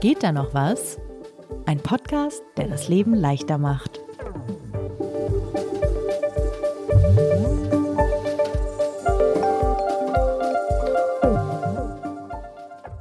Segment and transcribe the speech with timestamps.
[0.00, 1.00] Geht da noch was?
[1.66, 4.00] Ein Podcast, der das Leben leichter macht.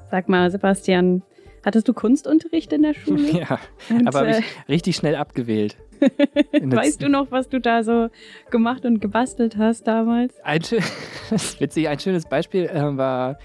[0.10, 1.21] Sag mal, Sebastian,
[1.64, 3.29] hattest du Kunstunterricht in der Schule?
[3.32, 3.59] Ja,
[3.91, 5.77] Und, aber habe ich äh, richtig schnell abgewählt.
[6.52, 8.09] weißt du noch, was du da so
[8.50, 10.34] gemacht und gebastelt hast damals?
[10.43, 10.61] Ein,
[11.29, 13.37] das ist witzig, ein schönes Beispiel äh, war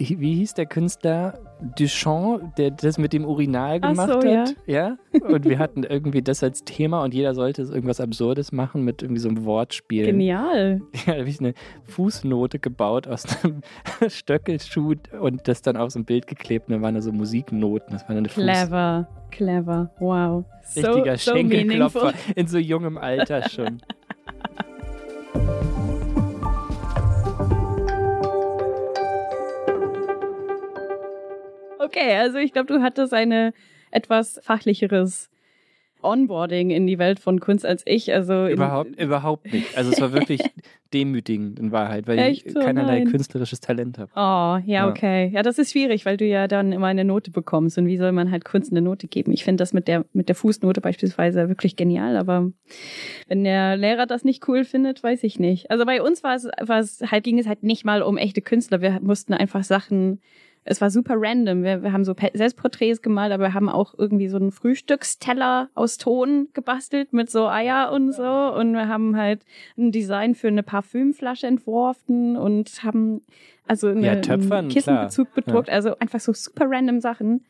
[0.00, 1.38] wie hieß der Künstler?
[1.76, 4.56] Duchamp, der das mit dem Urinal gemacht so, hat.
[4.66, 4.96] Ja.
[5.12, 5.20] ja.
[5.20, 9.20] Und wir hatten irgendwie das als Thema und jeder sollte irgendwas Absurdes machen mit irgendwie
[9.20, 10.06] so einem Wortspiel.
[10.06, 10.80] Genial.
[11.06, 11.54] Ja, da habe ich eine
[11.84, 13.62] Fußnote gebaut aus einem
[14.08, 17.92] Stöckelschuh und das dann auf so ein Bild geklebt und dann waren da so Musiknoten.
[17.92, 20.44] Das war eine Clever, Fuß clever, wow.
[20.76, 23.80] Richtiger so, Schenkelklopfer so in so jungem Alter schon.
[32.00, 33.52] Okay, also ich glaube, du hattest eine
[33.90, 35.28] etwas fachlicheres
[36.02, 38.12] Onboarding in die Welt von Kunst als ich.
[38.14, 39.76] Also überhaupt, überhaupt nicht.
[39.76, 40.40] Also es war wirklich
[40.94, 43.10] demütigend in Wahrheit, weil Echt ich keinerlei Nein.
[43.10, 44.10] künstlerisches Talent habe.
[44.14, 45.28] Oh, ja, ja, okay.
[45.28, 47.76] Ja, das ist schwierig, weil du ja dann immer eine Note bekommst.
[47.76, 49.32] Und wie soll man halt Kunst eine Note geben?
[49.32, 52.50] Ich finde das mit der, mit der Fußnote beispielsweise wirklich genial, aber
[53.28, 55.70] wenn der Lehrer das nicht cool findet, weiß ich nicht.
[55.70, 58.40] Also bei uns war es, war es halt, ging es halt nicht mal um echte
[58.40, 58.80] Künstler.
[58.80, 60.20] Wir mussten einfach Sachen
[60.70, 61.64] es war super random.
[61.64, 65.98] Wir, wir haben so Selbstporträts gemalt, aber wir haben auch irgendwie so einen Frühstücksteller aus
[65.98, 68.22] Ton gebastelt mit so Eier und so.
[68.22, 69.44] Und wir haben halt
[69.76, 73.22] ein Design für eine Parfümflasche entworfen und haben
[73.66, 75.66] also eine, ja, Töpfern, einen Kissenbezug bedruckt.
[75.66, 75.74] Ja.
[75.74, 77.44] Also einfach so super random Sachen.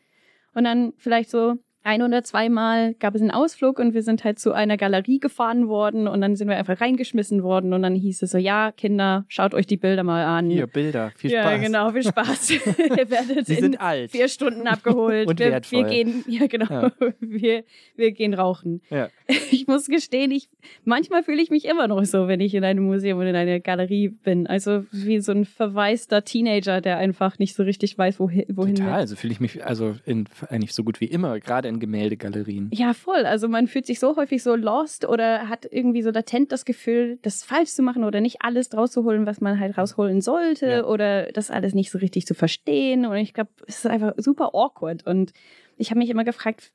[0.55, 4.37] Und dann vielleicht so ein oder zweimal gab es einen Ausflug und wir sind halt
[4.37, 8.21] zu einer Galerie gefahren worden und dann sind wir einfach reingeschmissen worden und dann hieß
[8.21, 10.49] es so, ja, Kinder, schaut euch die Bilder mal an.
[10.49, 11.43] Hier, Bilder, viel Spaß.
[11.43, 12.49] Ja, genau, viel Spaß.
[12.51, 14.11] Ihr werdet Sie sind alt.
[14.11, 15.27] vier Stunden abgeholt.
[15.27, 15.83] und wir, wertvoll.
[15.83, 16.91] wir gehen, ja genau, ja.
[17.19, 17.63] Wir,
[17.95, 18.81] wir gehen rauchen.
[18.89, 19.09] Ja.
[19.27, 20.49] Ich muss gestehen, ich,
[20.83, 23.59] manchmal fühle ich mich immer noch so, wenn ich in einem Museum und in einer
[23.59, 24.47] Galerie bin.
[24.47, 28.45] Also wie so ein verwaister Teenager, der einfach nicht so richtig weiß, wohin.
[28.49, 31.70] wohin Total, so also fühle ich mich also in, eigentlich so gut wie immer, gerade
[31.71, 32.69] in Gemäldegalerien.
[32.73, 33.25] Ja, voll.
[33.25, 37.17] Also man fühlt sich so häufig so lost oder hat irgendwie so latent das Gefühl,
[37.23, 40.67] das falsch zu machen oder nicht alles draus zu holen, was man halt rausholen sollte
[40.67, 40.85] ja.
[40.85, 43.05] oder das alles nicht so richtig zu verstehen.
[43.05, 45.07] Und ich glaube, es ist einfach super awkward.
[45.07, 45.33] Und
[45.77, 46.71] ich habe mich immer gefragt,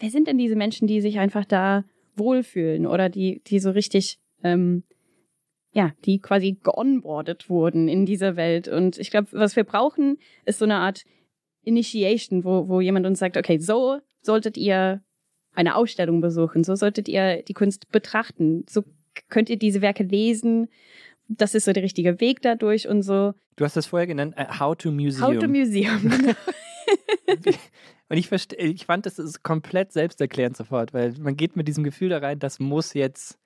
[0.00, 1.84] wer sind denn diese Menschen, die sich einfach da
[2.16, 4.82] wohlfühlen oder die, die so richtig, ähm,
[5.72, 8.68] ja, die quasi geonboardet wurden in dieser Welt.
[8.68, 11.04] Und ich glaube, was wir brauchen, ist so eine Art
[11.68, 15.02] Initiation, wo, wo jemand uns sagt, okay, so solltet ihr
[15.54, 18.84] eine Ausstellung besuchen, so solltet ihr die Kunst betrachten, so
[19.28, 20.68] könnt ihr diese Werke lesen.
[21.28, 23.34] Das ist so der richtige Weg dadurch und so.
[23.56, 25.26] Du hast das vorher genannt, uh, How to Museum.
[25.26, 26.12] How to Museum.
[28.08, 32.08] und ich, ich fand, das ist komplett selbsterklärend sofort, weil man geht mit diesem Gefühl
[32.08, 33.38] da rein, das muss jetzt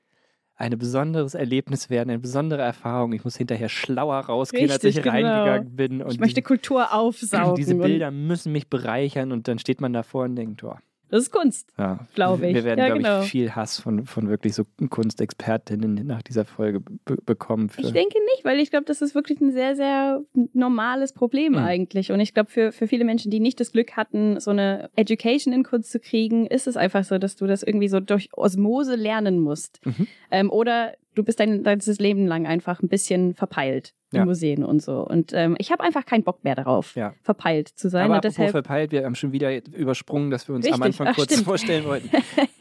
[0.62, 3.12] ein besonderes Erlebnis werden, eine besondere Erfahrung.
[3.12, 5.14] Ich muss hinterher schlauer rausgehen, Richtig, als ich genau.
[5.14, 6.02] reingegangen bin.
[6.02, 7.56] Und ich möchte Kultur aufsaugen.
[7.56, 10.76] Diese Bilder müssen mich bereichern und dann steht man davor und denkt, oh,
[11.12, 11.98] das ist Kunst, ja.
[12.14, 12.54] glaube ich.
[12.54, 13.20] Wir werden, ja, glaube genau.
[13.20, 16.80] ich, viel Hass von, von wirklich so Kunstexpertinnen nach dieser Folge
[17.26, 17.70] bekommen.
[17.76, 20.22] ich denke nicht, weil ich glaube, das ist wirklich ein sehr, sehr
[20.54, 21.58] normales Problem mhm.
[21.58, 22.12] eigentlich.
[22.12, 25.52] Und ich glaube, für, für viele Menschen, die nicht das Glück hatten, so eine Education
[25.52, 28.94] in Kunst zu kriegen, ist es einfach so, dass du das irgendwie so durch Osmose
[28.94, 29.84] lernen musst.
[29.84, 30.06] Mhm.
[30.30, 34.24] Ähm, oder du bist dein ganzes Leben lang einfach ein bisschen verpeilt in ja.
[34.24, 35.00] Museen und so.
[35.06, 37.14] Und ähm, ich habe einfach keinen Bock mehr darauf, ja.
[37.22, 38.06] verpeilt zu sein.
[38.06, 40.80] Aber und deshalb verpeilt, wir haben schon wieder übersprungen, dass wir uns Richtig.
[40.80, 41.46] am Anfang Ach, kurz stimmt.
[41.46, 42.10] vorstellen wollten.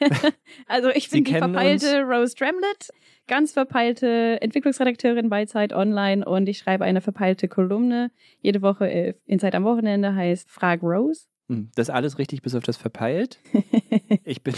[0.68, 2.14] also ich bin die verpeilte uns.
[2.14, 2.90] Rose Tremlett,
[3.28, 9.14] ganz verpeilte Entwicklungsredakteurin bei Zeit Online und ich schreibe eine verpeilte Kolumne jede Woche äh,
[9.26, 11.26] in Zeit am Wochenende, heißt Frag Rose.
[11.52, 13.38] Hm, das alles richtig bis auf das verpeilt.
[14.24, 14.56] ich bin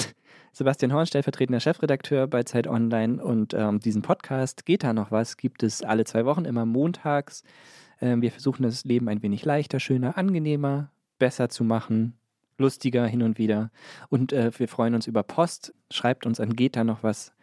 [0.52, 5.38] Sebastian Horn, stellvertretender Chefredakteur bei Zeit Online und ähm, diesen Podcast Geht da noch was?
[5.38, 7.44] gibt es alle zwei Wochen, immer montags.
[8.00, 12.14] Ähm, wir versuchen das Leben ein wenig leichter, schöner, angenehmer, besser zu machen,
[12.60, 13.72] lustiger hin und wieder.
[14.10, 15.74] Und äh, wir freuen uns über Post.
[15.90, 17.34] Schreibt uns an geht da noch was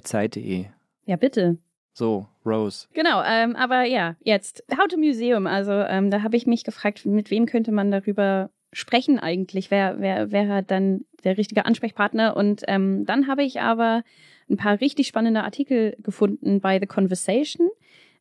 [0.00, 0.66] zeit.de.
[1.06, 1.58] Ja, bitte.
[1.92, 2.86] So, Rose.
[2.92, 5.48] Genau, ähm, aber ja, jetzt How to Museum.
[5.48, 9.70] Also ähm, da habe ich mich gefragt, mit wem könnte man darüber sprechen eigentlich?
[9.70, 12.36] Wer, wer wäre dann der richtige Ansprechpartner?
[12.36, 14.02] Und ähm, dann habe ich aber
[14.50, 17.68] ein paar richtig spannende Artikel gefunden bei The Conversation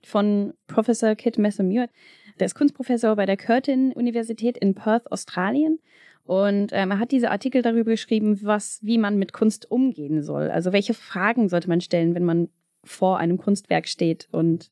[0.03, 1.89] von Professor Kit Messer-Muir.
[2.39, 5.79] Der ist Kunstprofessor bei der Curtin-Universität in Perth, Australien.
[6.23, 10.49] Und ähm, er hat diese Artikel darüber geschrieben, was, wie man mit Kunst umgehen soll.
[10.49, 12.49] Also welche Fragen sollte man stellen, wenn man
[12.83, 14.27] vor einem Kunstwerk steht.
[14.31, 14.71] Und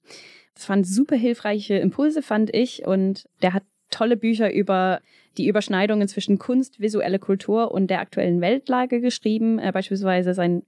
[0.55, 2.85] das waren super hilfreiche Impulse, fand ich.
[2.85, 5.01] Und der hat tolle Bücher über
[5.37, 9.59] die Überschneidungen zwischen Kunst, visuelle Kultur und der aktuellen Weltlage geschrieben.
[9.59, 10.63] Äh, beispielsweise sein,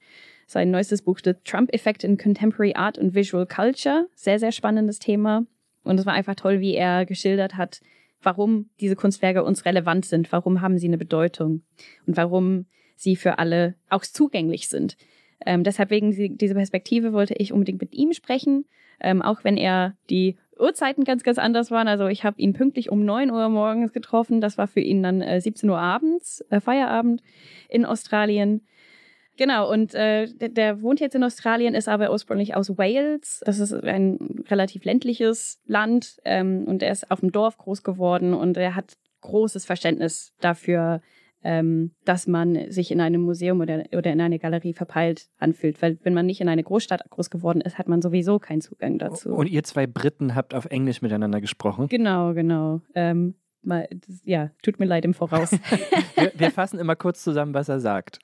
[0.47, 4.07] sein neuestes Buch, The Trump Effect in Contemporary Art and Visual Culture.
[4.15, 5.45] Sehr, sehr spannendes Thema.
[5.83, 7.81] Und es war einfach toll, wie er geschildert hat,
[8.21, 11.63] warum diese Kunstwerke uns relevant sind, warum haben sie eine Bedeutung
[12.05, 12.65] und warum
[12.95, 14.95] sie für alle auch zugänglich sind.
[15.45, 18.65] Ähm, deshalb wegen dieser Perspektive wollte ich unbedingt mit ihm sprechen,
[18.99, 21.87] ähm, auch wenn er die Uhrzeiten ganz, ganz anders waren.
[21.87, 24.41] Also ich habe ihn pünktlich um neun Uhr morgens getroffen.
[24.41, 27.21] Das war für ihn dann äh, 17 Uhr abends, äh, Feierabend
[27.69, 28.61] in Australien.
[29.37, 33.41] Genau, und äh, der, der, wohnt jetzt in Australien, ist aber ursprünglich aus Wales.
[33.45, 38.33] Das ist ein relativ ländliches Land ähm, und er ist auf dem Dorf groß geworden
[38.33, 41.01] und er hat großes Verständnis dafür,
[41.43, 45.81] ähm, dass man sich in einem Museum oder, oder in eine Galerie verpeilt anfühlt.
[45.81, 48.99] Weil wenn man nicht in eine Großstadt groß geworden ist, hat man sowieso keinen Zugang
[48.99, 49.33] dazu.
[49.33, 51.87] Und ihr zwei Briten habt auf Englisch miteinander gesprochen?
[51.87, 52.81] Genau, genau.
[52.95, 55.51] Ähm, mal, das, ja, tut mir leid im Voraus.
[56.15, 58.19] wir, wir fassen immer kurz zusammen, was er sagt.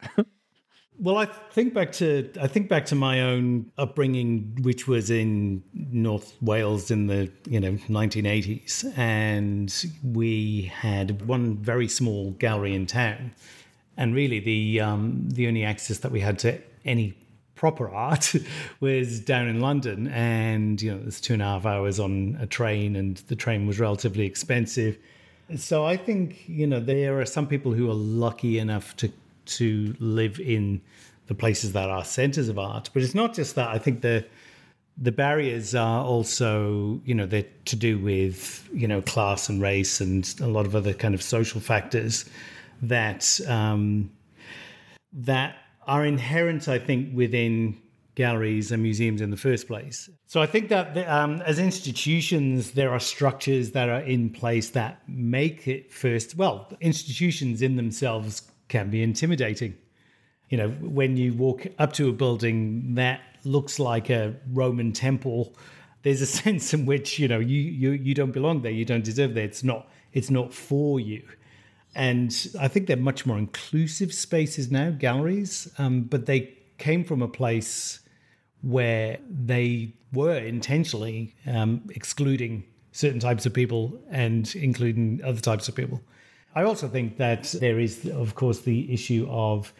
[0.99, 5.63] Well, I think back to I think back to my own upbringing, which was in
[5.73, 9.71] North Wales in the you know 1980s, and
[10.03, 13.31] we had one very small gallery in town,
[13.95, 17.15] and really the um, the only access that we had to any
[17.53, 18.33] proper art
[18.79, 22.47] was down in London, and you know it's two and a half hours on a
[22.47, 24.97] train, and the train was relatively expensive.
[25.57, 29.11] So I think you know there are some people who are lucky enough to
[29.47, 30.81] to live in
[31.27, 32.89] the places that are centers of art.
[32.93, 33.69] But it's not just that.
[33.69, 34.25] I think the
[34.99, 40.01] the barriers are also, you know, they're to do with, you know, class and race
[40.01, 42.25] and a lot of other kind of social factors
[42.81, 44.09] that um,
[45.13, 47.77] that are inherent, I think, within
[48.15, 50.09] galleries and museums in the first place.
[50.25, 55.07] So I think that um, as institutions, there are structures that are in place that
[55.07, 56.35] make it first.
[56.35, 59.75] Well, institutions in themselves can be intimidating.
[60.49, 65.55] You know, when you walk up to a building that looks like a Roman temple,
[66.03, 69.03] there's a sense in which you know you you you don't belong there, you don't
[69.03, 69.45] deserve there.
[69.45, 71.23] It's not it's not for you.
[71.95, 77.23] And I think they're much more inclusive spaces now, galleries, um, but they came from
[77.23, 78.01] a place
[78.61, 85.75] where they were intentionally um, excluding certain types of people and including other types of
[85.75, 86.01] people.
[86.55, 89.73] I also think that there is, of course, the issue of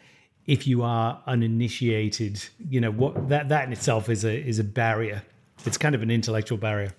[0.45, 4.63] if you are uninitiated, you know, what that that in itself is a is a
[4.63, 5.23] barrier.
[5.65, 6.93] It's kind of an intellectual barrier.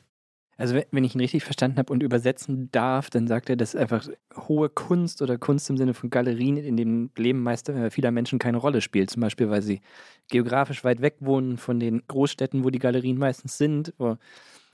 [0.58, 4.08] Also wenn ich ihn richtig verstanden habe und übersetzen darf, dann sagt er, dass einfach
[4.36, 8.40] hohe Kunst oder Kunst im Sinne von Galerien in dem Leben meist äh, vieler Menschen
[8.40, 9.08] keine Rolle spielt.
[9.08, 9.80] Zum Beispiel, weil sie
[10.28, 13.94] geografisch weit weg wohnen von den Großstädten, wo die Galerien meistens sind.
[13.98, 14.18] Oder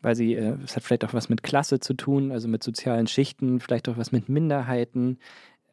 [0.05, 3.07] weil sie, äh, es hat vielleicht auch was mit Klasse zu tun, also mit sozialen
[3.07, 5.19] Schichten, vielleicht auch was mit Minderheiten.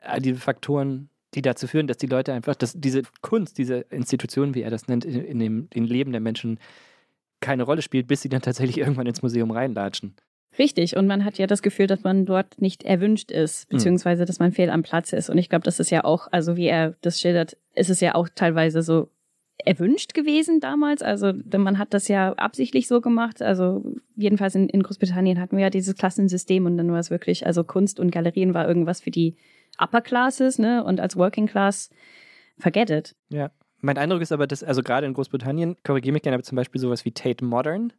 [0.01, 4.55] All diese Faktoren, die dazu führen, dass die Leute einfach, dass diese Kunst, diese Institution,
[4.55, 6.59] wie er das nennt, in, in dem in Leben der Menschen
[7.41, 10.15] keine Rolle spielt, bis sie dann tatsächlich irgendwann ins Museum reinlatschen.
[10.57, 13.77] Richtig, und man hat ja das Gefühl, dass man dort nicht erwünscht ist, hm.
[13.77, 15.29] beziehungsweise dass man fehl am Platz ist.
[15.29, 18.15] Und ich glaube, das ist ja auch, also wie er das schildert, ist es ja
[18.15, 19.09] auch teilweise so
[19.57, 21.01] erwünscht gewesen damals.
[21.01, 23.41] Also man hat das ja absichtlich so gemacht.
[23.41, 23.83] Also
[24.15, 27.63] jedenfalls in, in Großbritannien hatten wir ja dieses Klassensystem und dann war es wirklich, also
[27.63, 29.35] Kunst und Galerien war irgendwas für die
[29.77, 30.83] Upper Classes, ne?
[30.83, 31.89] Und als Working Class,
[32.57, 33.15] forget it.
[33.29, 33.51] Ja.
[33.79, 36.79] Mein Eindruck ist aber, dass, also gerade in Großbritannien, korrigiere mich gerne, aber zum Beispiel
[36.79, 37.93] sowas wie Tate Modern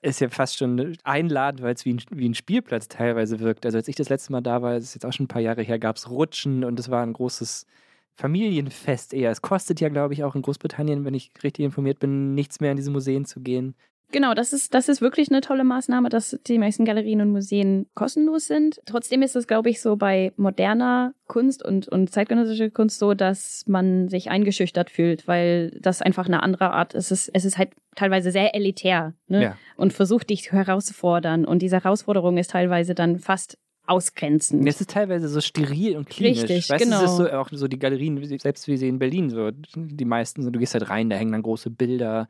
[0.00, 3.64] ist ja fast schon einladend, weil es wie ein, wie ein Spielplatz teilweise wirkt.
[3.64, 5.42] Also als ich das letzte Mal da war, das ist jetzt auch schon ein paar
[5.42, 7.66] Jahre her, gab es Rutschen und es war ein großes
[8.14, 9.30] Familienfest eher.
[9.30, 12.70] Es kostet ja, glaube ich, auch in Großbritannien, wenn ich richtig informiert bin, nichts mehr
[12.70, 13.74] in diese Museen zu gehen.
[14.12, 17.86] Genau, das ist, das ist wirklich eine tolle Maßnahme, dass die meisten Galerien und Museen
[17.94, 18.78] kostenlos sind.
[18.84, 23.64] Trotzdem ist es, glaube ich, so bei moderner Kunst und, und zeitgenössischer Kunst so, dass
[23.66, 27.10] man sich eingeschüchtert fühlt, weil das einfach eine andere Art ist.
[27.10, 29.42] Es ist, es ist halt teilweise sehr elitär ne?
[29.42, 29.56] ja.
[29.76, 31.46] und versucht dich herausfordern.
[31.46, 34.66] Und diese Herausforderung ist teilweise dann fast ausgrenzen.
[34.66, 36.42] Es ist teilweise so steril und klinisch.
[36.42, 37.02] Richtig, weißt, genau.
[37.02, 40.50] Es ist so auch so die Galerien, selbst wie sie in Berlin so, die meisten,
[40.50, 42.28] du gehst halt rein, da hängen dann große Bilder.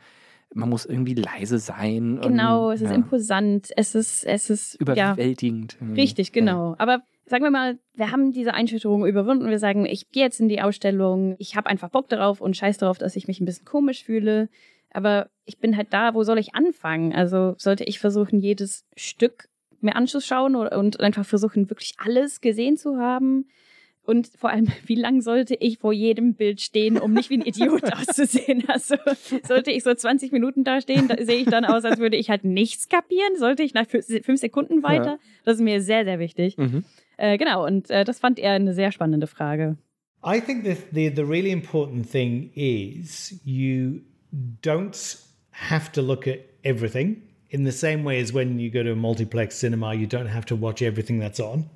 [0.54, 2.21] Man muss irgendwie leise sein.
[2.23, 2.94] Genau, und, es ist ja.
[2.94, 5.78] imposant, es ist, es ist überwältigend.
[5.80, 6.71] Ja, richtig, genau.
[6.71, 6.76] Ja.
[6.78, 9.49] Aber sagen wir mal, wir haben diese Einschüchterung überwunden.
[9.49, 12.78] Wir sagen, ich gehe jetzt in die Ausstellung, ich habe einfach Bock darauf und scheiß
[12.78, 14.49] darauf, dass ich mich ein bisschen komisch fühle.
[14.90, 17.14] Aber ich bin halt da, wo soll ich anfangen?
[17.14, 19.49] Also sollte ich versuchen, jedes Stück
[19.82, 23.46] mir anzuschauen und einfach versuchen, wirklich alles gesehen zu haben.
[24.04, 27.42] Und vor allem, wie lang sollte ich vor jedem Bild stehen, um nicht wie ein
[27.42, 28.64] Idiot auszusehen?
[28.68, 28.96] Also
[29.46, 32.30] sollte ich so 20 Minuten da stehen, da sehe ich dann aus, als würde ich
[32.30, 33.36] halt nichts kapieren.
[33.36, 35.12] Sollte ich nach fünf Sekunden weiter?
[35.12, 35.18] Ja.
[35.44, 36.58] Das ist mir sehr, sehr wichtig.
[36.58, 36.84] Mhm.
[37.16, 39.76] Äh, genau, und äh, das fand er eine sehr spannende Frage.
[40.24, 44.02] I think that the, the really important thing is you
[44.62, 45.18] don't
[45.50, 47.22] have to look at everything
[47.52, 50.47] in the same way as when you go to a multiplex cinema, you don't have
[50.47, 51.68] to watch everything that's on.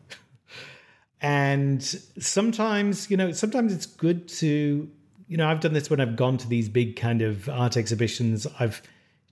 [1.21, 4.91] And sometimes, you know, sometimes it's good to,
[5.29, 8.47] you know, I've done this when I've gone to these big kind of art exhibitions.
[8.59, 8.81] I've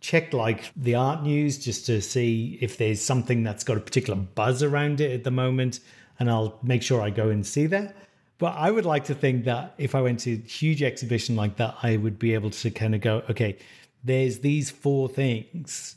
[0.01, 4.19] checked like the art news just to see if there's something that's got a particular
[4.19, 5.81] buzz around it at the moment.
[6.19, 7.97] And I'll make sure I go and see that.
[8.37, 11.57] But I would like to think that if I went to a huge exhibition like
[11.57, 13.57] that, I would be able to kind of go, okay,
[14.03, 15.97] there's these four things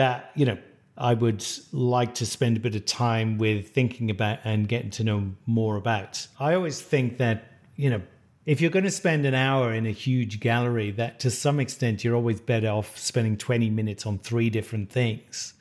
[0.00, 0.56] that, you know,
[0.96, 5.04] I would like to spend a bit of time with thinking about and getting to
[5.04, 6.26] know more about.
[6.38, 8.00] I always think that, you know,
[8.46, 12.02] if you're going to spend an hour in a huge gallery, that to some extent
[12.02, 15.52] you're always better off spending 20 minutes on three different things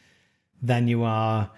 [0.62, 1.51] than you are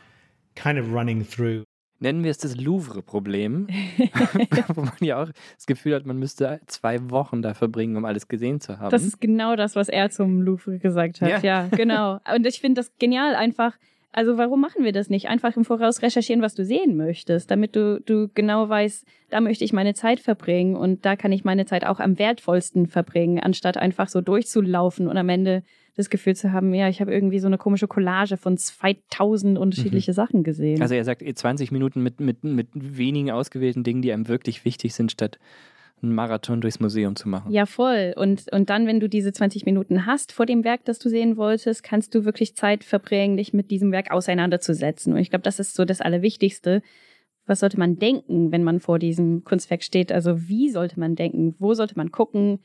[0.56, 1.64] kind of running through
[2.02, 3.68] nennen wir es das Louvre-Problem,
[4.76, 8.28] wo man ja auch das Gefühl hat, man müsste zwei Wochen da verbringen, um alles
[8.28, 8.90] gesehen zu haben.
[8.90, 11.30] Das ist genau das, was er zum Louvre gesagt hat.
[11.30, 12.20] Ja, ja genau.
[12.36, 13.78] Und ich finde das genial einfach.
[14.14, 15.30] Also warum machen wir das nicht?
[15.30, 19.64] Einfach im Voraus recherchieren, was du sehen möchtest, damit du, du genau weißt, da möchte
[19.64, 23.78] ich meine Zeit verbringen und da kann ich meine Zeit auch am wertvollsten verbringen, anstatt
[23.78, 25.64] einfach so durchzulaufen und am Ende
[25.96, 30.12] das Gefühl zu haben, ja, ich habe irgendwie so eine komische Collage von 2000 unterschiedliche
[30.12, 30.16] mhm.
[30.16, 30.82] Sachen gesehen.
[30.82, 34.94] Also er sagt 20 Minuten mit, mit, mit wenigen ausgewählten Dingen, die einem wirklich wichtig
[34.94, 35.38] sind, statt
[36.02, 37.52] einen Marathon durchs Museum zu machen.
[37.52, 38.14] Ja, voll.
[38.16, 41.38] Und, und dann, wenn du diese 20 Minuten hast vor dem Werk, das du sehen
[41.38, 45.14] wolltest, kannst du wirklich Zeit verbringen, dich mit diesem Werk auseinanderzusetzen.
[45.14, 46.82] Und ich glaube, das ist so das Allerwichtigste.
[47.46, 50.12] Was sollte man denken, wenn man vor diesem Kunstwerk steht?
[50.12, 51.56] Also wie sollte man denken?
[51.60, 52.60] Wo sollte man gucken?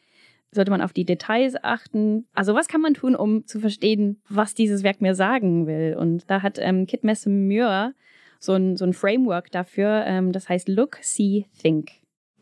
[0.56, 2.26] Sollte man auf die Details achten?
[2.34, 5.94] Also was kann man tun, um zu verstehen, was dieses Werk mir sagen will?
[5.98, 7.92] Und da hat ähm, Kit Messer
[8.40, 11.90] so ein, so ein Framework dafür, ähm, das heißt Look, See, Think.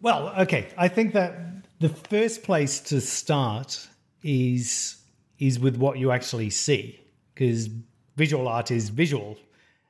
[0.00, 0.66] Well, okay.
[0.78, 1.32] I think that
[1.80, 3.88] the first place to start
[4.22, 5.04] is
[5.38, 7.00] is with what you actually see,
[7.34, 7.68] because
[8.16, 9.36] visual art is visual,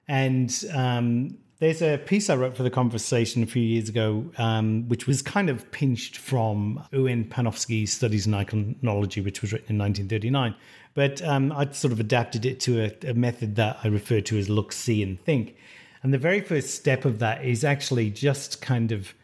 [0.08, 4.86] and um, there's a piece I wrote for the conversation a few years ago, um,
[4.86, 9.78] which was kind of pinched from Ewan Panofsky's Studies in Iconology, which was written in
[9.78, 10.54] 1939.
[10.92, 14.38] But um, I sort of adapted it to a, a method that I refer to
[14.38, 15.56] as look, see, and think.
[16.02, 19.14] And the very first step of that is actually just kind of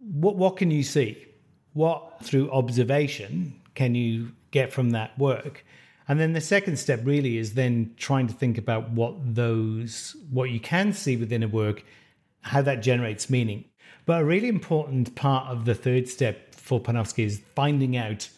[0.00, 1.26] what what can you see?
[1.74, 5.64] What through observation can you get from that work?
[6.08, 10.50] And then the second step really is then trying to think about what those, what
[10.50, 11.84] you can see within a work,
[12.40, 13.66] how that generates meaning.
[14.06, 18.30] But a really important part of the third step for Panofsky is finding out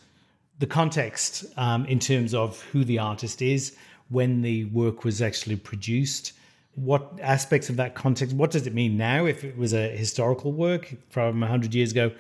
[0.59, 3.77] the context um, in terms of who the artist is,
[4.09, 6.33] when the work was actually produced,
[6.75, 10.53] what aspects of that context, what does it mean now if it was a historical
[10.53, 12.13] work from 100 years ago?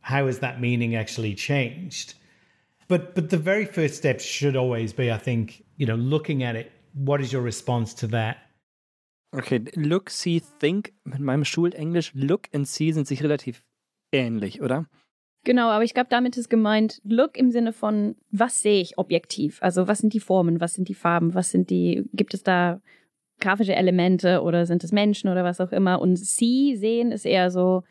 [0.00, 2.14] How has that meaning actually changed?
[2.88, 6.56] But but the very first step should always be, I think, you know, looking at
[6.56, 6.72] it.
[6.94, 8.38] What is your response to that?
[9.36, 10.94] Okay, look, see, think.
[11.04, 13.62] Mit meinem Schulenglisch, look and see sind sich relativ
[14.10, 14.86] ähnlich, oder?
[15.44, 19.62] Genau, aber ich glaube, damit ist gemeint, look im Sinne von, was sehe ich objektiv?
[19.62, 22.80] Also, was sind die Formen, was sind die Farben, was sind die, gibt es da
[23.40, 26.00] grafische Elemente oder sind es Menschen oder was auch immer?
[26.00, 27.84] Und see, sehen ist eher so,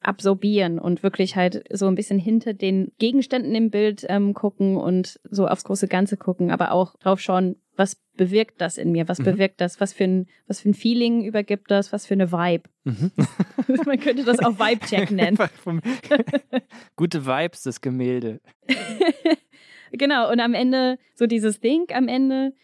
[0.00, 5.20] absorbieren und wirklich halt so ein bisschen hinter den Gegenständen im Bild ähm, gucken und
[5.30, 9.18] so aufs große Ganze gucken, aber auch drauf schauen, was bewirkt das in mir, was
[9.18, 9.24] mhm.
[9.24, 12.68] bewirkt das, was für ein, was für ein Feeling übergibt das, was für eine Vibe.
[12.84, 13.10] Mhm.
[13.86, 15.38] Man könnte das auch Vibe-Check nennen.
[16.96, 18.40] Gute Vibes, das Gemälde.
[19.92, 22.54] genau, und am Ende, so dieses Think am Ende,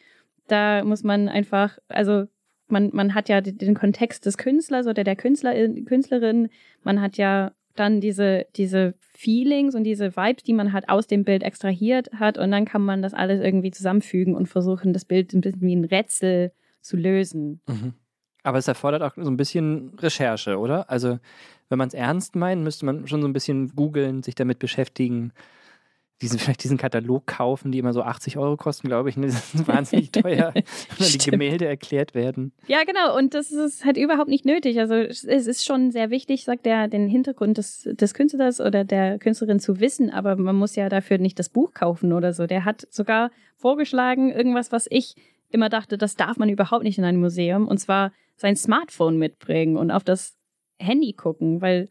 [0.48, 2.26] da muss man einfach, also
[2.68, 6.48] man, man hat ja den Kontext des Künstlers oder der Künstlerin, Künstlerin,
[6.82, 11.24] man hat ja dann diese, diese Feelings und diese Vibes, die man halt aus dem
[11.24, 15.32] Bild extrahiert hat und dann kann man das alles irgendwie zusammenfügen und versuchen, das Bild
[15.32, 17.60] ein bisschen wie ein Rätsel zu lösen.
[17.68, 17.94] Mhm.
[18.42, 20.88] Aber es erfordert auch so ein bisschen Recherche, oder?
[20.88, 21.18] Also,
[21.68, 25.32] wenn man es ernst meint, müsste man schon so ein bisschen googeln, sich damit beschäftigen
[26.22, 29.16] diesen, vielleicht diesen Katalog kaufen, die immer so 80 Euro kosten, glaube ich.
[29.16, 29.26] Ne?
[29.26, 30.52] Das ist wahnsinnig teuer,
[30.98, 32.52] wenn die Gemälde erklärt werden.
[32.66, 33.16] Ja, genau.
[33.16, 34.78] Und das ist halt überhaupt nicht nötig.
[34.78, 39.18] Also es ist schon sehr wichtig, sagt er, den Hintergrund des, des Künstlers oder der
[39.18, 40.10] Künstlerin zu wissen.
[40.10, 42.46] Aber man muss ja dafür nicht das Buch kaufen oder so.
[42.46, 45.14] Der hat sogar vorgeschlagen, irgendwas, was ich
[45.50, 47.68] immer dachte, das darf man überhaupt nicht in einem Museum.
[47.68, 50.36] Und zwar sein Smartphone mitbringen und auf das
[50.78, 51.88] Handy gucken, weil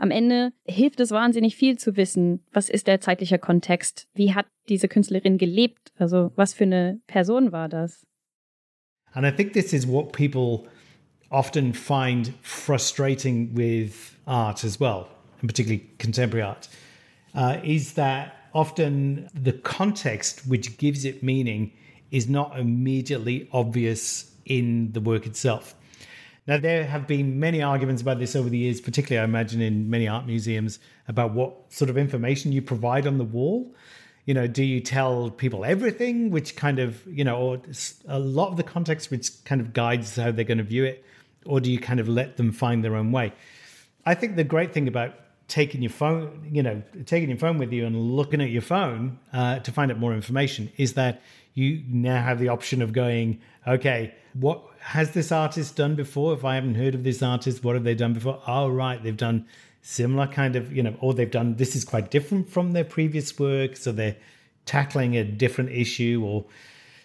[0.00, 4.46] am Ende hilft es wahnsinnig viel zu wissen, was ist der zeitliche Kontext, wie hat
[4.68, 8.06] diese Künstlerin gelebt, also was für eine Person war das.
[9.12, 10.68] And I think this is what people
[11.30, 15.06] often find frustrating with art as well,
[15.40, 16.68] and particularly contemporary art,
[17.34, 21.72] uh, is that often the context which gives it meaning
[22.10, 25.74] is not immediately obvious in the work itself.
[26.46, 29.90] Now, there have been many arguments about this over the years, particularly, I imagine, in
[29.90, 33.74] many art museums, about what sort of information you provide on the wall.
[34.24, 37.62] You know, do you tell people everything, which kind of, you know, or
[38.08, 41.04] a lot of the context which kind of guides how they're going to view it,
[41.46, 43.32] or do you kind of let them find their own way?
[44.06, 45.14] I think the great thing about
[45.48, 49.18] taking your phone, you know, taking your phone with you and looking at your phone
[49.32, 51.22] uh, to find out more information is that
[51.54, 56.34] you now have the option of going, okay, what has this artist done before?
[56.34, 58.40] If I haven't heard of this artist, what have they done before?
[58.46, 59.46] Oh, right, they've done
[59.82, 63.38] similar kind of, you know, or they've done this is quite different from their previous
[63.38, 63.76] work.
[63.76, 64.16] So they're
[64.66, 66.44] tackling a different issue or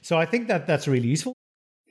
[0.01, 1.33] so I think that that's really useful.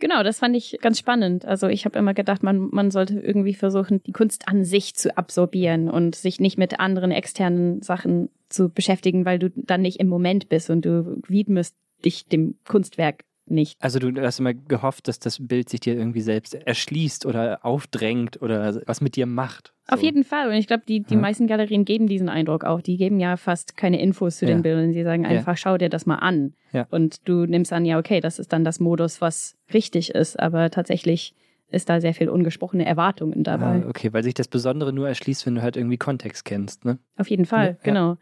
[0.00, 1.44] Genau, das fand ich ganz spannend.
[1.44, 5.16] Also ich habe immer gedacht, man, man sollte irgendwie versuchen, die Kunst an sich zu
[5.16, 10.08] absorbieren und sich nicht mit anderen externen Sachen zu beschäftigen, weil du dann nicht im
[10.08, 13.76] Moment bist und du widmest dich dem Kunstwerk nicht.
[13.82, 18.40] Also du hast immer gehofft, dass das Bild sich dir irgendwie selbst erschließt oder aufdrängt
[18.40, 19.72] oder was mit dir macht.
[19.88, 19.94] So.
[19.94, 20.48] Auf jeden Fall.
[20.48, 21.20] Und ich glaube, die, die ja.
[21.20, 22.80] meisten Galerien geben diesen Eindruck auch.
[22.80, 24.52] Die geben ja fast keine Infos zu ja.
[24.52, 24.92] den Bildern.
[24.92, 25.56] Sie sagen einfach, ja.
[25.56, 26.54] schau dir das mal an.
[26.90, 30.40] Und du nimmst an, ja, okay, das ist dann das Modus, was richtig ist.
[30.40, 31.34] Aber tatsächlich
[31.70, 33.82] ist da sehr viel ungesprochene Erwartungen dabei.
[33.84, 36.98] Ah, okay, weil sich das Besondere nur erschließt, wenn du halt irgendwie Kontext kennst, ne?
[37.16, 38.16] Auf jeden Fall, genau.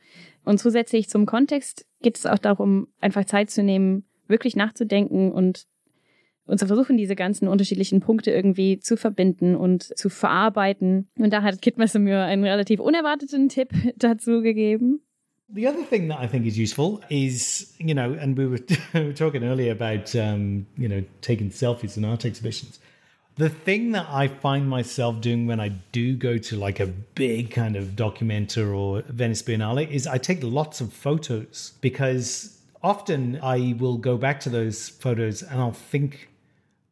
[0.44, 5.66] Und zusätzlich zum Kontext geht es auch darum, einfach Zeit zu nehmen, wirklich nachzudenken und
[6.44, 11.08] und zu versuchen, diese ganzen unterschiedlichen Punkte irgendwie zu verbinden und zu verarbeiten.
[11.16, 15.00] Und da hat Kit mir einen relativ unerwarteten Tipp dazu gegeben.
[15.54, 18.58] The other thing that I think is useful is, you know, and we were,
[18.94, 22.80] we were talking earlier about, um, you know, taking selfies in art exhibitions.
[23.36, 27.50] The thing that I find myself doing when I do go to like a big
[27.50, 33.74] kind of documenter or Venice Biennale is I take lots of photos because often I
[33.78, 36.28] will go back to those photos and I'll think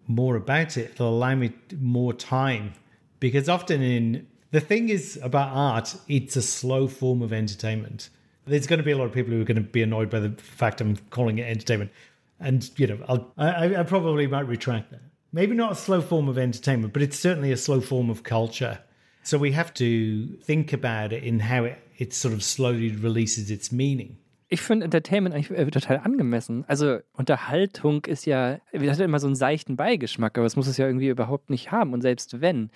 [0.06, 0.92] more about it.
[0.92, 2.74] It'll allow me more time
[3.20, 8.10] because often in the thing is about art, it's a slow form of entertainment.
[8.46, 10.18] There's going to be a lot of people who are going to be annoyed by
[10.18, 11.92] the fact I'm calling it entertainment,
[12.40, 15.02] and you know, I'll, I, I probably might retract that.
[15.32, 18.80] Maybe not a slow form of entertainment, but it's certainly a slow form of culture.
[19.22, 23.50] So we have to think about it in how it, it sort of slowly releases
[23.50, 24.16] its meaning.
[24.52, 26.64] Ich finde Entertainment eigentlich äh, total angemessen.
[26.66, 30.76] Also Unterhaltung ist ja, das hat immer so einen seichten Beigeschmack, aber es muss es
[30.76, 31.92] ja irgendwie überhaupt nicht haben.
[31.92, 32.70] Und selbst wenn,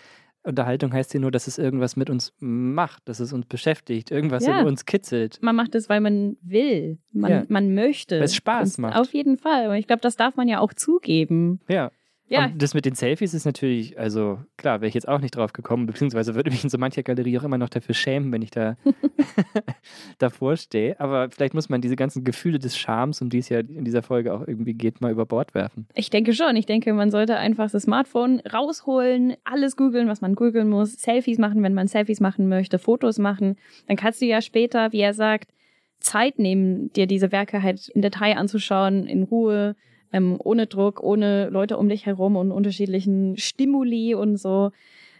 [0.44, 4.46] Unterhaltung heißt ja nur, dass es irgendwas mit uns macht, dass es uns beschäftigt, irgendwas
[4.46, 4.60] ja.
[4.60, 5.38] in uns kitzelt.
[5.42, 7.44] Man macht es, weil man will, man, ja.
[7.48, 8.16] man möchte.
[8.16, 8.96] Weil es Spaß macht.
[8.96, 9.68] Auf jeden Fall.
[9.68, 11.60] Und ich glaube, das darf man ja auch zugeben.
[11.68, 11.90] Ja.
[12.28, 12.46] Ja.
[12.46, 15.52] Und das mit den Selfies ist natürlich, also klar, wäre ich jetzt auch nicht drauf
[15.52, 18.50] gekommen, beziehungsweise würde mich in so mancher Galerie auch immer noch dafür schämen, wenn ich
[18.50, 18.76] da
[20.18, 20.98] davor stehe.
[21.00, 24.02] Aber vielleicht muss man diese ganzen Gefühle des Charmes, um die es ja in dieser
[24.02, 25.86] Folge auch irgendwie geht, mal über Bord werfen.
[25.94, 26.56] Ich denke schon.
[26.56, 31.38] Ich denke, man sollte einfach das Smartphone rausholen, alles googeln, was man googeln muss, Selfies
[31.38, 33.56] machen, wenn man Selfies machen möchte, Fotos machen.
[33.86, 35.50] Dann kannst du ja später, wie er sagt,
[36.00, 39.74] Zeit nehmen, dir diese Werke halt in Detail anzuschauen, in Ruhe
[40.14, 44.70] ähm, ohne Druck, ohne Leute um dich herum und unterschiedlichen Stimuli und so.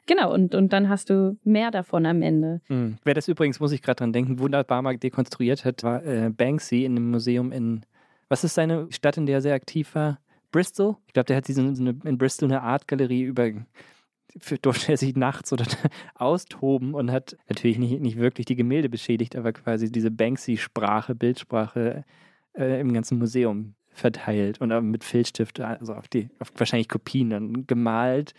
[0.07, 2.61] Genau, und, und dann hast du mehr davon am Ende.
[2.69, 2.99] Mhm.
[3.03, 6.85] Wer das übrigens, muss ich gerade dran denken, wunderbar mal dekonstruiert hat, war äh, Banksy
[6.85, 7.85] in einem Museum in,
[8.29, 10.21] was ist seine Stadt, in der er sehr aktiv war?
[10.53, 10.97] Bristol?
[11.09, 13.51] Ich glaube, der hat diese, in Bristol eine Artgalerie über
[14.39, 15.65] für, durfte er sich nachts oder
[16.15, 22.05] austoben und hat natürlich nicht, nicht wirklich die Gemälde beschädigt, aber quasi diese Banksy-Sprache, Bildsprache
[22.57, 27.67] äh, im ganzen Museum verteilt und mit Filzstift, also auf die, auf wahrscheinlich Kopien dann
[27.67, 28.35] gemalt.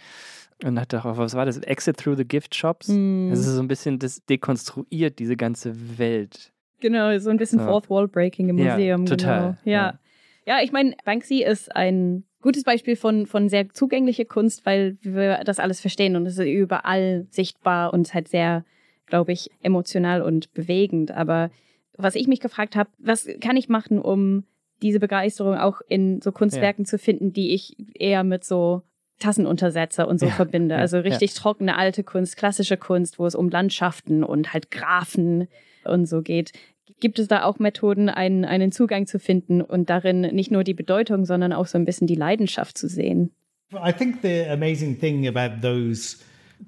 [0.63, 1.57] Und hat auch, was war das?
[1.57, 2.87] Exit through the Gift Shops.
[2.87, 3.29] Mm.
[3.29, 6.53] Das ist so ein bisschen das dekonstruiert, diese ganze Welt.
[6.79, 7.65] Genau, so ein bisschen so.
[7.65, 9.01] Fourth Wall Breaking im Museum.
[9.01, 9.39] Ja, total.
[9.39, 9.57] Genau.
[9.65, 9.99] Ja.
[10.45, 10.57] ja.
[10.59, 15.43] ja, ich meine, Banksy ist ein gutes Beispiel von, von sehr zugänglicher Kunst, weil wir
[15.43, 18.63] das alles verstehen und es ist überall sichtbar und halt sehr,
[19.07, 21.11] glaube ich, emotional und bewegend.
[21.11, 21.49] Aber
[21.97, 24.43] was ich mich gefragt habe, was kann ich machen, um
[24.81, 26.89] diese Begeisterung auch in so Kunstwerken ja.
[26.89, 28.83] zu finden, die ich eher mit so
[29.19, 30.75] Tassenuntersetzer und so ja, verbinde.
[30.75, 31.41] Also richtig ja.
[31.41, 35.47] trockene alte Kunst, klassische Kunst, wo es um Landschaften und halt Grafen
[35.85, 36.51] und so geht.
[36.99, 40.73] Gibt es da auch Methoden, einen, einen Zugang zu finden und darin nicht nur die
[40.73, 43.31] Bedeutung, sondern auch so ein bisschen die Leidenschaft zu sehen?
[43.73, 46.17] I think the amazing thing about those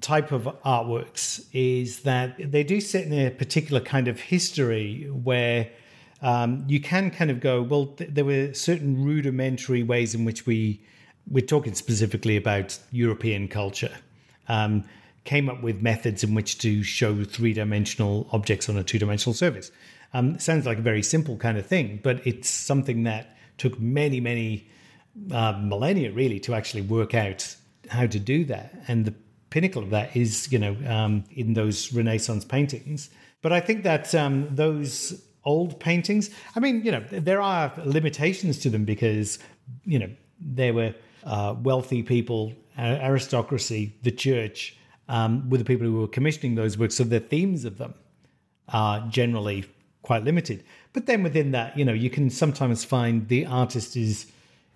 [0.00, 5.68] type of artworks is that they do sit in a particular kind of history where
[6.22, 10.46] um, you can kind of go, well, th- there were certain rudimentary ways in which
[10.46, 10.82] we,
[11.30, 13.94] we're talking specifically about European culture,
[14.48, 14.84] um,
[15.24, 19.34] came up with methods in which to show three dimensional objects on a two dimensional
[19.34, 19.70] surface.
[20.14, 24.20] Um, sounds like a very simple kind of thing, but it's something that took many,
[24.20, 24.68] many
[25.30, 27.54] uh, millennia really to actually work out
[27.90, 28.74] how to do that.
[28.88, 29.14] And the
[29.50, 33.10] pinnacle of that is, you know, um, in those Renaissance paintings.
[33.42, 38.58] But I think that um, those old paintings, I mean, you know, there are limitations
[38.60, 39.38] to them because,
[39.84, 44.76] you know, there were uh, wealthy people, aristocracy, the church,
[45.08, 46.94] um, were the people who were commissioning those works.
[46.96, 47.94] So the themes of them
[48.68, 49.64] are generally
[50.02, 50.64] quite limited.
[50.92, 54.26] But then within that, you know, you can sometimes find the artist is,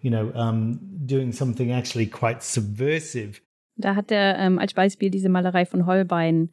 [0.01, 3.41] you know, um, doing something actually quite subversive.
[3.77, 6.51] Da hat er ähm, als Beispiel diese Malerei von Holbein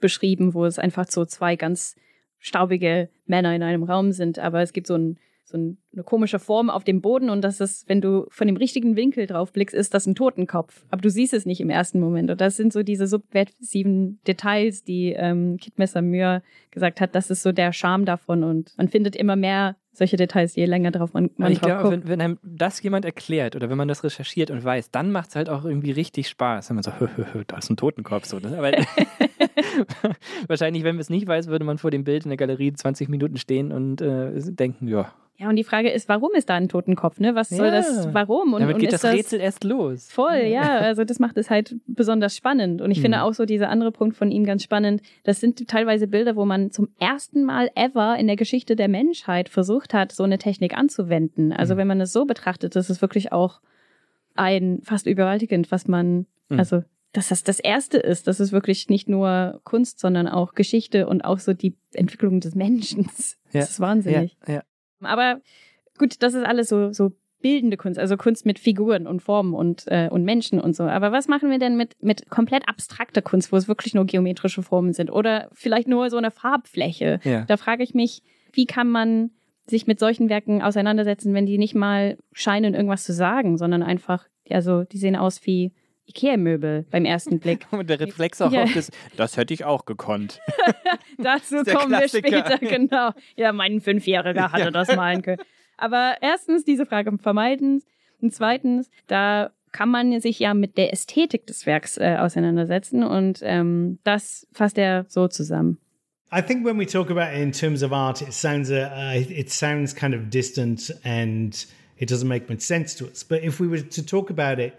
[0.00, 1.94] beschrieben, wo es einfach so zwei ganz
[2.42, 6.70] staubige Männer in einem Raum sind, aber es gibt so ein so eine komische Form
[6.70, 9.92] auf dem Boden und das ist, wenn du von dem richtigen Winkel drauf blickst, ist
[9.92, 10.84] das ein Totenkopf.
[10.90, 12.30] Aber du siehst es nicht im ersten Moment.
[12.30, 17.42] Und das sind so diese subversiven Details, die ähm, Kidmesser Mühr gesagt hat, das ist
[17.42, 21.30] so der Charme davon und man findet immer mehr solche Details, je länger drauf man,
[21.36, 22.04] man ich drauf glaube, guckt.
[22.04, 25.30] wenn, wenn einem das jemand erklärt oder wenn man das recherchiert und weiß, dann macht
[25.30, 26.70] es halt auch irgendwie richtig Spaß.
[26.70, 28.24] Wenn man so, hö, hö, hö, da ist ein Totenkopf.
[28.24, 28.56] So, ne?
[28.56, 28.72] Aber
[30.48, 33.08] wahrscheinlich, wenn man es nicht weiß, würde man vor dem Bild in der Galerie 20
[33.08, 36.68] Minuten stehen und äh, denken, ja, Ja, und die Frage ist, warum ist da ein
[36.68, 37.18] Totenkopf?
[37.18, 37.34] Ne?
[37.34, 37.72] Was soll Ja.
[37.72, 38.12] das?
[38.14, 38.52] Warum?
[38.54, 40.08] Und, damit geht das Rätsel erst los.
[40.10, 40.78] Voll, ja.
[40.78, 42.80] Also das macht es halt besonders spannend.
[42.80, 43.24] Und ich finde Mhm.
[43.24, 45.00] auch so dieser andere Punkt von ihm ganz spannend.
[45.24, 49.48] Das sind teilweise Bilder, wo man zum ersten Mal ever in der Geschichte der Menschheit
[49.48, 51.52] versucht hat, so eine Technik anzuwenden.
[51.52, 51.78] Also Mhm.
[51.78, 53.60] wenn man es so betrachtet, das ist wirklich auch
[54.34, 56.58] ein fast überwältigend, was man, Mhm.
[56.58, 58.26] also dass das das erste ist.
[58.26, 62.54] Das ist wirklich nicht nur Kunst, sondern auch Geschichte und auch so die Entwicklung des
[62.54, 63.04] Menschen.
[63.14, 63.60] Das Ja.
[63.62, 64.36] ist wahnsinnig.
[64.46, 64.62] Ja, ja.
[65.02, 65.40] Aber
[65.98, 69.84] gut, das ist alles so, so bildende Kunst, also Kunst mit Figuren und Formen und,
[69.88, 70.84] äh, und Menschen und so.
[70.84, 74.62] Aber was machen wir denn mit, mit komplett abstrakter Kunst, wo es wirklich nur geometrische
[74.62, 77.18] Formen sind oder vielleicht nur so eine Farbfläche?
[77.24, 77.44] Ja.
[77.44, 78.22] Da frage ich mich,
[78.52, 79.32] wie kann man
[79.66, 84.28] sich mit solchen Werken auseinandersetzen, wenn die nicht mal scheinen, irgendwas zu sagen, sondern einfach,
[84.48, 85.72] also die sehen aus wie
[86.08, 87.66] Ikea-Möbel beim ersten Blick.
[87.70, 88.64] Und der Reflex auch Ja.
[88.64, 90.40] auf das, das hätte ich auch gekonnt.
[91.18, 93.10] Dazu kommen wir später, genau.
[93.36, 95.42] Ja, mein Fünfjähriger hatte das malen können.
[95.76, 97.82] Aber erstens, diese Frage vermeiden.
[98.20, 103.02] Und zweitens, da kann man sich ja mit der Ästhetik des Werks äh, auseinandersetzen.
[103.02, 105.78] Und ähm, das fasst er so zusammen.
[106.34, 109.14] I think when we talk about it in terms of art, it sounds uh, uh,
[109.14, 111.66] it sounds kind of distant and
[111.98, 113.22] it doesn't make much sense to us.
[113.22, 114.72] But if we were to talk about it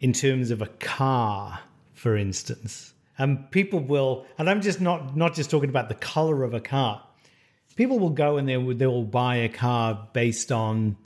[0.00, 1.60] in terms of a car,
[1.94, 6.44] for instance, um, people will, and I'm just not not just talking about the color
[6.44, 7.02] of a car.
[7.76, 10.96] People will go and they will they will buy a car based on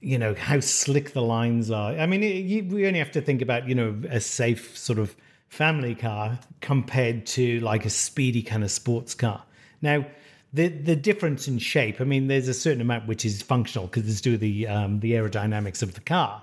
[0.00, 1.92] you know how slick the lines are.
[1.92, 4.98] I mean, it, you, we only have to think about you know a safe sort
[4.98, 5.16] of
[5.48, 9.42] family car compared to like a speedy kind of sports car.
[9.80, 10.06] Now,
[10.52, 12.00] the the difference in shape.
[12.00, 15.00] I mean, there's a certain amount which is functional because it's due to the um,
[15.00, 16.42] the aerodynamics of the car,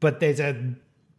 [0.00, 0.74] but there's a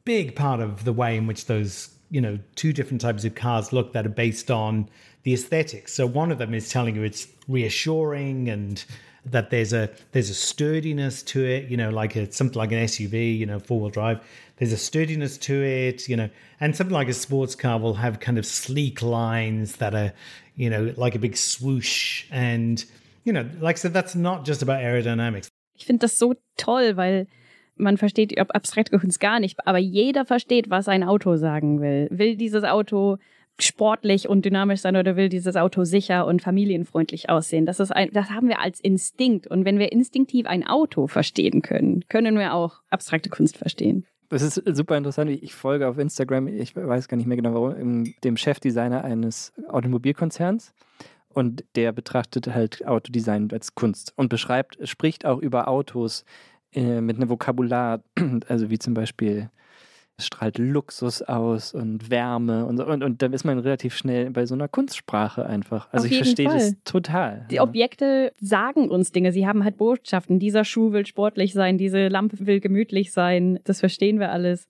[0.09, 3.71] big part of the way in which those you know two different types of cars
[3.71, 4.89] look that are based on
[5.21, 5.93] the aesthetics.
[5.93, 8.83] So one of them is telling you it's reassuring and
[9.23, 12.79] that there's a there's a sturdiness to it, you know, like a something like an
[12.79, 14.19] SUV, you know, four wheel drive.
[14.57, 18.19] There's a sturdiness to it, you know, and something like a sports car will have
[18.19, 20.11] kind of sleek lines that are,
[20.55, 22.25] you know, like a big swoosh.
[22.31, 22.83] And,
[23.25, 25.49] you know, like I said, that's not just about aerodynamics.
[25.75, 27.27] Ich finde das so toll, weil
[27.79, 32.07] man versteht abstrakte Kunst gar nicht, aber jeder versteht, was ein Auto sagen will.
[32.11, 33.17] Will dieses Auto
[33.61, 37.65] sportlich und dynamisch sein oder will dieses Auto sicher und familienfreundlich aussehen?
[37.65, 39.47] Das ist ein, das haben wir als Instinkt.
[39.47, 44.05] Und wenn wir instinktiv ein Auto verstehen können, können wir auch abstrakte Kunst verstehen.
[44.29, 45.31] Das ist super interessant.
[45.31, 50.73] Ich folge auf Instagram, ich weiß gar nicht mehr genau warum, dem Chefdesigner eines Automobilkonzerns.
[51.33, 56.25] Und der betrachtet halt Autodesign als Kunst und beschreibt, spricht auch über Autos
[56.73, 58.01] äh, mit einem Vokabular,
[58.47, 59.49] also wie zum Beispiel,
[60.17, 62.85] es strahlt Luxus aus und Wärme und so.
[62.85, 65.87] Und, und dann ist man relativ schnell bei so einer Kunstsprache einfach.
[65.93, 67.47] Also Auf ich verstehe das total.
[67.49, 67.61] Die.
[67.61, 69.31] Objekte sagen uns Dinge.
[69.31, 70.37] Sie haben halt Botschaften.
[70.37, 73.59] Dieser Schuh will sportlich sein, diese Lampe will gemütlich sein.
[73.63, 74.67] Das verstehen wir alles.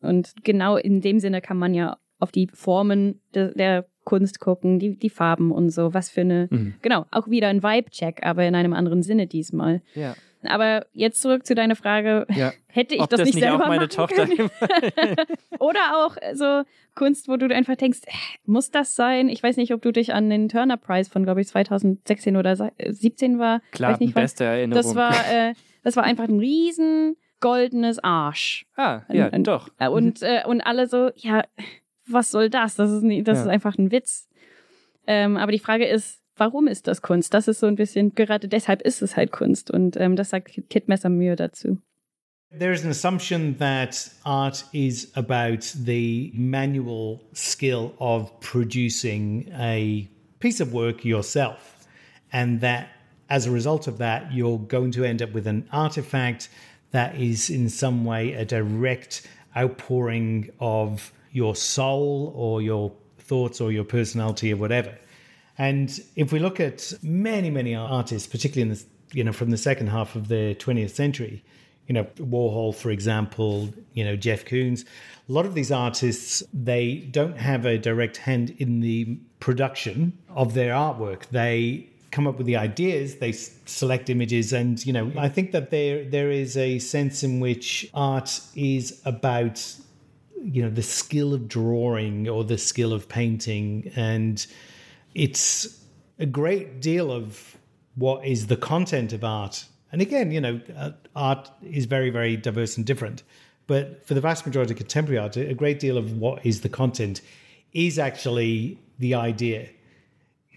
[0.00, 4.78] Und genau in dem Sinne kann man ja auf die Formen de, der Kunst gucken,
[4.80, 5.94] die, die Farben und so.
[5.94, 6.74] Was für eine, Mhm.
[6.82, 9.82] genau, auch wieder ein Vibe-Check, aber in einem anderen Sinne diesmal.
[9.94, 10.14] ja.
[10.46, 12.26] Aber jetzt zurück zu deiner Frage.
[12.34, 12.52] Ja.
[12.68, 14.50] Hätte ich Ob das, das nicht nicht auch selber meine machen Tochter können?
[15.58, 16.62] Oder auch so
[16.94, 18.12] Kunst, wo du einfach denkst, äh,
[18.46, 19.28] muss das sein?
[19.28, 22.56] Ich weiß nicht, ob du dich an den Turner Prize von, glaube ich, 2016 oder
[22.56, 23.60] 17 war.
[23.72, 24.82] Klar, weiß nicht, beste Erinnerung.
[24.82, 28.66] Das war, äh, das war einfach ein riesen goldenes Arsch.
[28.76, 29.68] ah, ja, ein- doch.
[29.78, 31.44] Äh, Und, äh, und alle so, ja,
[32.06, 32.74] was soll das?
[32.76, 33.42] Das ist, nie, das Ja.
[33.44, 34.28] ist einfach ein Witz.
[35.06, 37.34] Ähm, aber die Frage ist, warum ist das Kunst?
[37.34, 39.70] Das ist so ein bisschen, gerade deshalb ist es halt Kunst.
[39.70, 41.78] Und ähm, das sagt Kit Messermühe dazu.
[42.56, 50.72] There's an assumption that art is about the manual skill of producing a piece of
[50.72, 51.86] work yourself.
[52.30, 52.86] And that
[53.28, 56.48] as a result of that, you're going to end up with an artifact
[56.92, 63.72] that is in some way a direct outpouring of your soul or your thoughts or
[63.72, 64.96] your personality or whatever.
[65.58, 69.56] And if we look at many, many artists, particularly in the, you know, from the
[69.56, 71.44] second half of the 20th century,
[71.86, 74.84] you know, Warhol, for example, you know, Jeff Koons,
[75.28, 80.54] a lot of these artists, they don't have a direct hand in the production of
[80.54, 81.28] their artwork.
[81.28, 85.70] They come up with the ideas, they select images, and, you know, I think that
[85.70, 89.74] there there is a sense in which art is about
[90.44, 94.46] you know the skill of drawing or the skill of painting and
[95.14, 95.84] it's
[96.18, 97.56] a great deal of
[97.96, 102.36] what is the content of art and again you know uh, art is very very
[102.36, 103.22] diverse and different
[103.66, 106.68] but for the vast majority of contemporary art a great deal of what is the
[106.68, 107.20] content
[107.72, 109.68] is actually the idea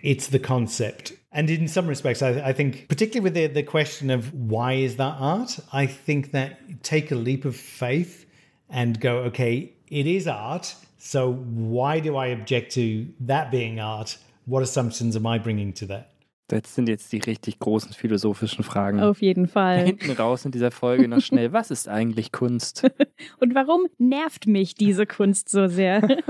[0.01, 1.13] it's the concept.
[1.31, 4.97] And in some respects, I, I think, particularly with the, the question of why is
[4.97, 8.25] that art, I think that take a leap of faith
[8.69, 10.75] and go, okay, it is art.
[10.97, 14.17] So why do I object to that being art?
[14.47, 16.07] What assumptions am I bringing to that?
[16.47, 19.01] Das sind jetzt die richtig großen philosophischen Fragen.
[19.01, 19.83] Auf jeden Fall.
[19.83, 21.51] Hinten raus in dieser Folge noch schnell.
[21.51, 22.89] Was ist eigentlich Kunst?
[23.41, 26.07] Und warum nervt mich diese Kunst so sehr?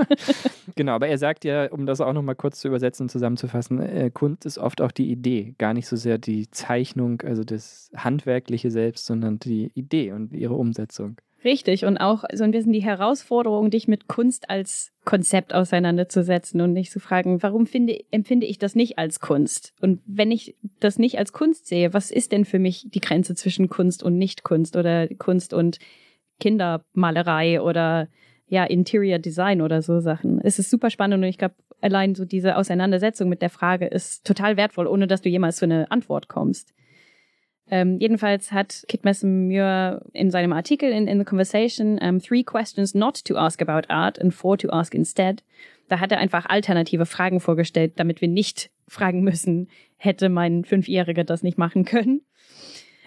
[0.76, 4.10] Genau, aber er sagt ja, um das auch nochmal kurz zu übersetzen und zusammenzufassen, äh,
[4.14, 8.70] Kunst ist oft auch die Idee, gar nicht so sehr die Zeichnung, also das Handwerkliche
[8.70, 11.16] selbst, sondern die Idee und ihre Umsetzung.
[11.44, 11.84] Richtig.
[11.84, 16.90] Und auch so ein bisschen die Herausforderung, dich mit Kunst als Konzept auseinanderzusetzen und nicht
[16.90, 19.72] zu fragen, warum finde, empfinde ich das nicht als Kunst?
[19.80, 23.34] Und wenn ich das nicht als Kunst sehe, was ist denn für mich die Grenze
[23.36, 25.78] zwischen Kunst und Nicht-Kunst oder Kunst und
[26.40, 28.08] Kindermalerei oder
[28.48, 30.40] ja, Interior Design oder so Sachen.
[30.42, 34.26] Es ist super spannend und ich glaube, allein so diese Auseinandersetzung mit der Frage ist
[34.26, 36.74] total wertvoll, ohne dass du jemals zu einer Antwort kommst.
[37.70, 42.94] Ähm, jedenfalls hat Kit Messemer in seinem Artikel in, in The Conversation um, Three Questions
[42.94, 45.42] Not to Ask About Art and Four to Ask Instead.
[45.88, 51.24] Da hat er einfach alternative Fragen vorgestellt, damit wir nicht fragen müssen, hätte mein Fünfjähriger
[51.24, 52.22] das nicht machen können.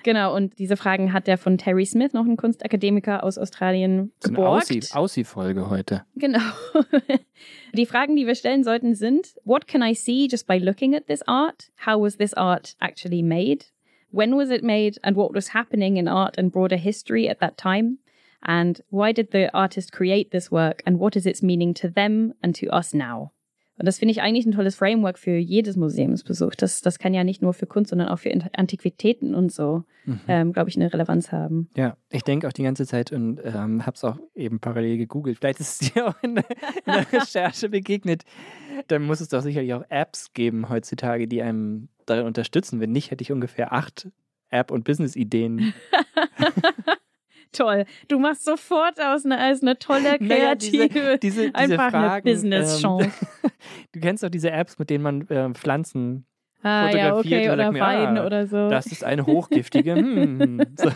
[0.04, 4.34] Genau, und diese Fragen hat er von Terry Smith, noch ein Kunstakademiker aus Australien, eine
[4.34, 4.72] geborgt.
[4.72, 6.06] Aussie- Aussie-Folge heute.
[6.16, 6.40] Genau.
[7.74, 11.06] Die Fragen, die wir stellen sollten, sind: What can I see just by looking at
[11.08, 11.70] this art?
[11.86, 13.66] How was this art actually made?
[14.12, 14.98] When was it made?
[15.04, 17.98] And what was happening in art and broader history at that time?
[18.44, 20.82] And why did the artist create this work?
[20.86, 23.32] And what is its meaning to them and to us now?
[23.82, 26.54] Und das finde ich eigentlich ein tolles Framework für jedes Museumsbesuch.
[26.54, 29.86] Das, das kann ja nicht nur für Kunst, sondern auch für Antiquitäten und so,
[30.28, 31.68] ähm, glaube ich, eine Relevanz haben.
[31.76, 35.40] Ja, ich denke auch die ganze Zeit und ähm, habe es auch eben parallel gegoogelt.
[35.40, 36.46] Vielleicht ist es dir auch in der,
[36.86, 38.22] in der Recherche begegnet.
[38.88, 42.80] Dann muss es doch sicherlich auch Apps geben heutzutage, die einem darin unterstützen.
[42.80, 44.10] Wenn nicht, hätte ich ungefähr acht
[44.50, 45.74] App- und Business-Ideen.
[47.52, 47.86] Toll.
[48.08, 52.08] Du machst sofort aus eine, als eine tolle, Naja, kreative, diese, diese, diese einfach eine
[52.08, 53.12] Fragen, Business-Chance.
[53.44, 53.52] Ähm,
[53.92, 56.26] du kennst doch diese Apps, mit denen man äh, Pflanzen
[56.64, 58.70] ah, ja, fotografiert okay, und oder sagt mir, Wein ah, oder so.
[58.70, 59.96] Das ist eine hochgiftige.
[59.96, 60.62] hm.
[60.78, 60.92] so.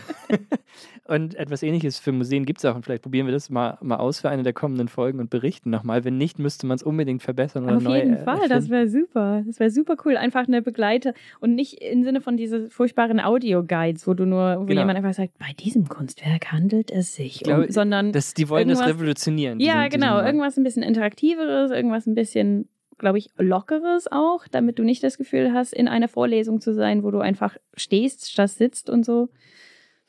[1.08, 2.74] Und etwas ähnliches für Museen gibt es auch.
[2.74, 5.70] Und vielleicht probieren wir das mal, mal aus für eine der kommenden Folgen und berichten
[5.70, 6.04] nochmal.
[6.04, 8.70] Wenn nicht, müsste man es unbedingt verbessern oder Auf neu jeden äh, Fall, das erfinden.
[8.70, 9.42] wäre super.
[9.46, 10.16] Das wäre super cool.
[10.16, 14.64] Einfach eine Begleiter und nicht im Sinne von diese furchtbaren Audio-Guides, wo du nur, wo
[14.64, 14.80] Genau.
[14.80, 18.48] jemand einfach sagt, bei diesem Kunstwerk handelt es sich Ich glaube, um, sondern das, die
[18.48, 19.60] wollen das revolutionieren.
[19.60, 24.48] ja, diesen- genau, diesen- irgendwas ein bisschen interaktiveres, irgendwas ein bisschen, glaube ich, lockeres auch,
[24.48, 28.30] damit du nicht das Gefühl hast, in einer Vorlesung zu sein, wo du einfach stehst,
[28.30, 29.28] statt sitzt und so.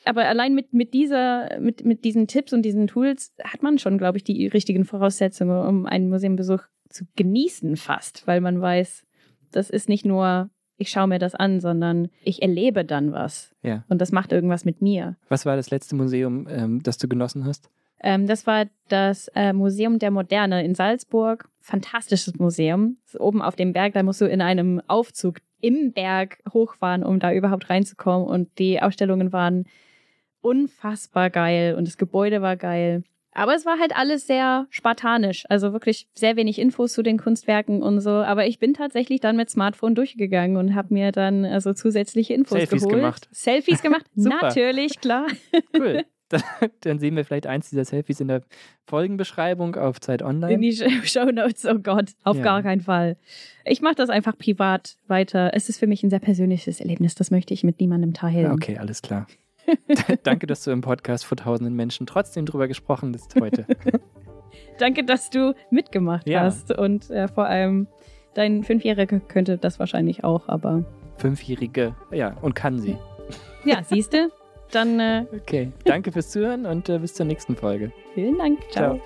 [0.08, 3.98] Aber allein mit, mit dieser, mit, mit diesen Tipps und diesen Tools hat man schon,
[3.98, 9.06] glaube ich, die richtigen Voraussetzungen, um einen Museumbesuch zu genießen fast, weil man weiß,
[9.52, 13.54] das ist nicht nur, ich schaue mir das an, sondern ich erlebe dann was.
[13.62, 13.84] Ja.
[13.90, 15.18] Und das macht irgendwas mit mir.
[15.30, 17.70] Was war das letzte Museum, ähm, das du genossen hast?
[18.00, 21.50] Ähm, das war das äh, Museum der Moderne in Salzburg.
[21.62, 22.98] Fantastisches Museum.
[23.18, 27.34] Oben auf dem Berg, da musst du in einem Aufzug im Berg hochfahren, um da
[27.34, 28.28] überhaupt reinzukommen.
[28.28, 29.66] Und die Ausstellungen waren
[30.48, 33.04] unfassbar geil und das Gebäude war geil.
[33.34, 37.84] Aber es war halt alles sehr spartanisch, also wirklich sehr wenig Infos zu den Kunstwerken
[37.84, 38.10] und so.
[38.10, 42.58] Aber ich bin tatsächlich dann mit Smartphone durchgegangen und habe mir dann also zusätzliche Infos
[42.58, 42.96] Selfies geholt.
[42.96, 43.28] gemacht.
[43.32, 45.28] Selfies gemacht, natürlich, klar.
[45.78, 46.04] Cool.
[46.82, 48.42] Dann, sehen wir vielleicht eins dieser Selfies in der
[48.86, 50.58] Folgenbeschreibung auf Zeit In Online.
[50.60, 52.44] die Show Notes, oh Gott, auf Ja.
[52.44, 53.16] gar keinen Fall.
[53.64, 55.52] Ich mache das einfach privat weiter.
[55.54, 58.52] Es ist für mich ein sehr persönliches Erlebnis, das möchte ich mit niemandem teilen.
[58.52, 59.26] Okay, alles klar.
[60.24, 63.66] Danke, dass du im Podcast vor tausenden Menschen trotzdem drüber gesprochen hast heute.
[64.80, 66.42] Danke, dass du mitgemacht Ja.
[66.42, 67.88] hast und äh, vor allem
[68.34, 70.84] dein Fünfjähriger könnte das wahrscheinlich auch, aber
[71.18, 72.98] Fünfjährige, ja, und kann sie.
[73.66, 74.30] ja, siehst du?
[74.72, 77.92] Dann äh, Okay, danke fürs Zuhören und äh, bis zur nächsten Folge.
[78.14, 78.60] vielen Dank.
[78.72, 79.00] Ciao.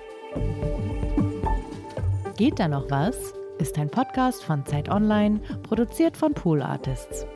[2.36, 3.32] Geht da noch was?
[3.58, 7.26] Ist ein Podcast von Zeit Online, produziert von Pool Artists.